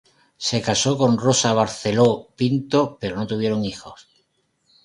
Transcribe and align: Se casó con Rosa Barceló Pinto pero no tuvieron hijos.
Se 0.47 0.63
casó 0.63 0.97
con 0.97 1.15
Rosa 1.19 1.53
Barceló 1.53 2.29
Pinto 2.35 2.97
pero 2.99 3.15
no 3.17 3.27
tuvieron 3.27 3.63
hijos. 3.63 4.07